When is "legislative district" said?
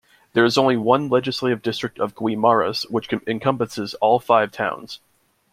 1.09-1.99